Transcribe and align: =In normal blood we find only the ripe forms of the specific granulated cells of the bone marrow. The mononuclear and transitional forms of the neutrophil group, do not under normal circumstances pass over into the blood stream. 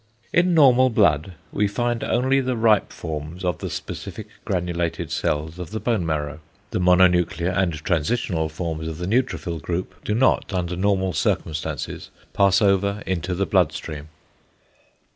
=In 0.33 0.55
normal 0.55 0.89
blood 0.89 1.33
we 1.51 1.67
find 1.67 2.03
only 2.03 2.41
the 2.41 2.57
ripe 2.57 2.91
forms 2.91 3.45
of 3.45 3.59
the 3.59 3.69
specific 3.69 4.25
granulated 4.45 5.11
cells 5.11 5.59
of 5.59 5.69
the 5.69 5.79
bone 5.79 6.07
marrow. 6.07 6.39
The 6.71 6.79
mononuclear 6.79 7.55
and 7.55 7.73
transitional 7.73 8.49
forms 8.49 8.87
of 8.87 8.97
the 8.97 9.05
neutrophil 9.05 9.61
group, 9.61 9.93
do 10.03 10.15
not 10.15 10.53
under 10.55 10.75
normal 10.75 11.13
circumstances 11.13 12.09
pass 12.33 12.63
over 12.63 13.03
into 13.05 13.35
the 13.35 13.45
blood 13.45 13.73
stream. 13.73 14.09